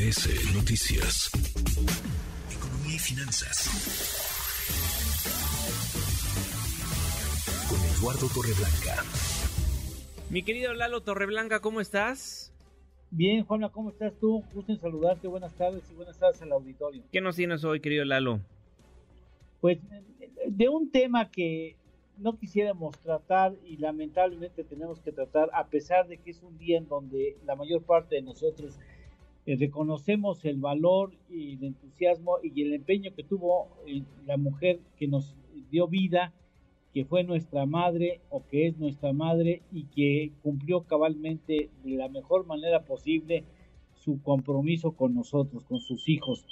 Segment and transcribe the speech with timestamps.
[0.00, 1.30] MBS Noticias.
[2.50, 3.68] Economía y finanzas.
[7.68, 9.04] Con Eduardo Torreblanca.
[10.30, 12.50] Mi querido Lalo Torreblanca, ¿cómo estás?
[13.10, 14.42] Bien, Juana, ¿cómo estás tú?
[14.54, 15.28] Gusto en saludarte.
[15.28, 17.02] Buenas tardes y buenas tardes al auditorio.
[17.12, 18.40] ¿Qué nos tienes hoy, querido Lalo?
[19.60, 19.78] Pues
[20.46, 21.76] de un tema que
[22.16, 26.78] no quisiéramos tratar y lamentablemente tenemos que tratar, a pesar de que es un día
[26.78, 28.78] en donde la mayor parte de nosotros
[29.56, 35.08] reconocemos el valor y el entusiasmo y el empeño que tuvo eh, la mujer que
[35.08, 35.34] nos
[35.70, 36.32] dio vida,
[36.92, 42.08] que fue nuestra madre o que es nuestra madre y que cumplió cabalmente de la
[42.08, 43.44] mejor manera posible
[43.94, 46.44] su compromiso con nosotros, con sus hijos.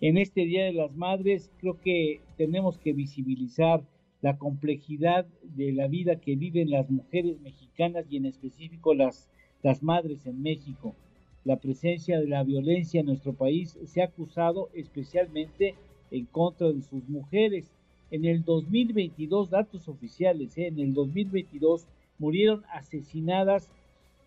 [0.00, 3.84] En este Día de las Madres creo que tenemos que visibilizar
[4.20, 9.28] la complejidad de la vida que viven las mujeres mexicanas y en específico las,
[9.62, 10.96] las madres en México.
[11.44, 15.74] La presencia de la violencia en nuestro país se ha acusado especialmente
[16.10, 17.70] en contra de sus mujeres.
[18.10, 20.68] En el 2022, datos oficiales, ¿eh?
[20.68, 21.86] en el 2022
[22.18, 23.68] murieron asesinadas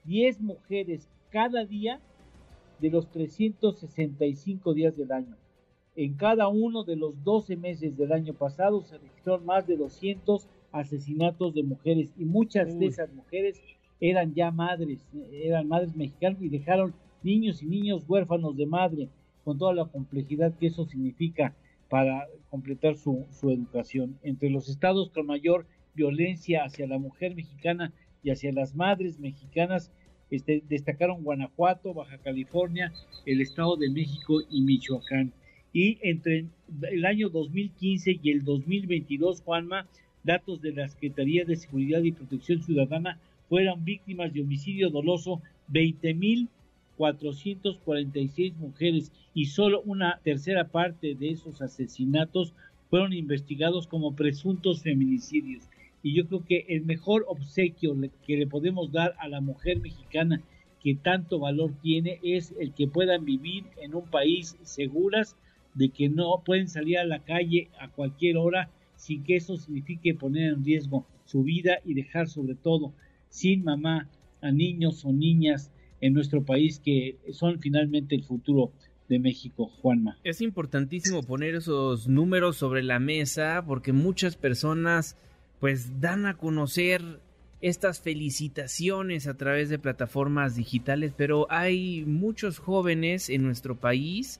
[0.03, 1.99] 10 mujeres cada día
[2.79, 5.35] de los 365 días del año.
[5.95, 10.47] En cada uno de los 12 meses del año pasado se registraron más de 200
[10.71, 13.59] asesinatos de mujeres y muchas de esas mujeres
[13.99, 16.93] eran ya madres, eran madres mexicanas y dejaron
[17.27, 19.09] niños y niños huérfanos de madre,
[19.43, 21.53] con toda la complejidad que eso significa
[21.89, 24.17] para completar su, educación.
[24.23, 27.91] Entre los estados con mayor violencia hacia la mujer mexicana
[28.23, 29.91] y hacia las madres mexicanas
[30.31, 32.93] este, destacaron Guanajuato, Baja California,
[33.25, 35.33] el Estado de México y Michoacán
[35.73, 36.45] y entre
[36.89, 39.85] el año 2015 y el 2022, Juanma,
[40.23, 45.41] datos de la Secretaría de Seguridad y Protección Ciudadana fueron víctimas de homicidio doloso
[46.97, 52.53] 20.446 mujeres y solo una tercera parte de esos asesinatos
[52.89, 55.63] fueron investigados como presuntos feminicidios.
[56.03, 57.95] Y yo creo que el mejor obsequio
[58.25, 60.41] que le podemos dar a la mujer mexicana
[60.81, 65.35] que tanto valor tiene es el que puedan vivir en un país seguras,
[65.73, 70.15] de que no pueden salir a la calle a cualquier hora sin que eso signifique
[70.15, 72.93] poner en riesgo su vida y dejar sobre todo
[73.29, 74.09] sin mamá
[74.41, 75.71] a niños o niñas
[76.01, 78.71] en nuestro país que son finalmente el futuro
[79.09, 80.17] de México, Juanma.
[80.23, 85.15] Es importantísimo poner esos números sobre la mesa porque muchas personas
[85.59, 87.01] pues dan a conocer
[87.61, 94.39] estas felicitaciones a través de plataformas digitales, pero hay muchos jóvenes en nuestro país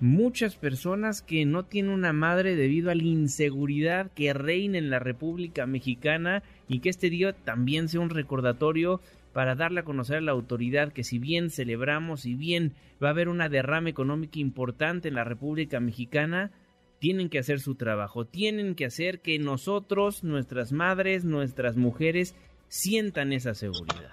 [0.00, 4.98] muchas personas que no tienen una madre debido a la inseguridad que reina en la
[4.98, 9.00] República Mexicana y que este día también sea un recordatorio
[9.38, 13.10] para darle a conocer a la autoridad que si bien celebramos, si bien va a
[13.12, 16.50] haber una derrama económica importante en la República Mexicana,
[16.98, 22.34] tienen que hacer su trabajo, tienen que hacer que nosotros, nuestras madres, nuestras mujeres,
[22.66, 24.10] sientan esa seguridad.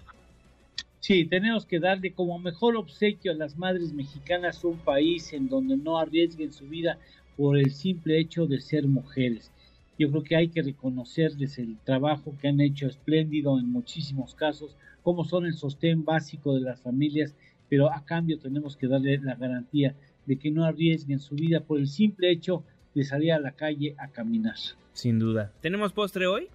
[0.99, 5.75] Sí, tenemos que darle como mejor obsequio a las madres mexicanas un país en donde
[5.75, 6.99] no arriesguen su vida
[7.35, 9.49] por el simple hecho de ser mujeres.
[9.97, 14.75] Yo creo que hay que reconocerles el trabajo que han hecho espléndido en muchísimos casos,
[15.03, 17.33] como son el sostén básico de las familias,
[17.69, 19.95] pero a cambio tenemos que darle la garantía
[20.25, 22.63] de que no arriesguen su vida por el simple hecho
[22.93, 24.55] de salir a la calle a caminar.
[24.93, 25.53] Sin duda.
[25.61, 26.49] ¿Tenemos postre hoy?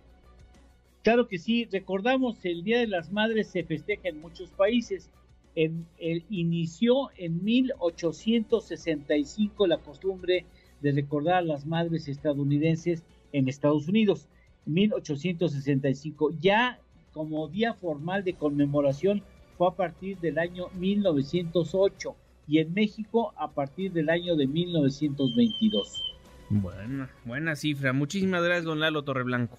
[1.03, 5.09] Claro que sí, recordamos el Día de las Madres se festeja en muchos países.
[5.55, 10.45] En, el, inició en 1865 la costumbre
[10.81, 13.03] de recordar a las madres estadounidenses
[13.33, 14.27] en Estados Unidos.
[14.67, 16.79] 1865 ya
[17.13, 19.23] como día formal de conmemoración
[19.59, 22.15] fue a partir del año 1908
[22.47, 26.03] y en México a partir del año de 1922.
[26.51, 27.93] Buena, buena cifra.
[27.93, 29.57] Muchísimas gracias, don Lalo Torreblanco.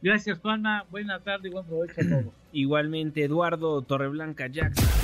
[0.00, 0.84] Gracias, Juana.
[0.90, 2.34] Buena tarde y buen provecho a todos.
[2.52, 5.03] Igualmente, Eduardo Torreblanca Jackson.